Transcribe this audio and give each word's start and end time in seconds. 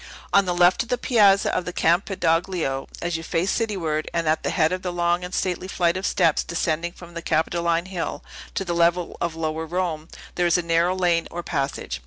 On 0.33 0.45
the 0.45 0.55
left 0.55 0.81
of 0.81 0.89
the 0.89 0.97
Piazza 0.97 1.53
of 1.55 1.63
the 1.65 1.71
Campidoglio, 1.71 2.87
as 3.03 3.17
you 3.17 3.21
face 3.21 3.51
cityward, 3.51 4.09
and 4.15 4.27
at 4.27 4.41
the 4.41 4.49
head 4.49 4.71
of 4.71 4.81
the 4.81 4.91
long 4.91 5.23
and 5.23 5.31
stately 5.31 5.67
flight 5.67 5.95
of 5.95 6.07
steps 6.07 6.43
descending 6.43 6.91
from 6.93 7.13
the 7.13 7.21
Capitoline 7.21 7.85
Hill 7.85 8.23
to 8.55 8.65
the 8.65 8.73
level 8.73 9.15
of 9.21 9.35
lower 9.35 9.67
Rome, 9.67 10.07
there 10.33 10.47
is 10.47 10.57
a 10.57 10.63
narrow 10.63 10.95
lane 10.95 11.27
or 11.29 11.43
passage. 11.43 11.99